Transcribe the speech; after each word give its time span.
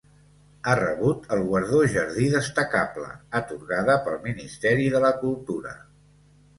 Ha 0.67 0.71
rebut 0.79 1.27
el 1.35 1.43
guardó 1.49 1.83
Jardí 1.97 2.31
destacable, 2.37 3.13
atorgada 3.43 4.01
pel 4.09 4.21
Ministeri 4.27 4.93
de 4.99 5.07
la 5.09 5.17
Cultura. 5.25 5.81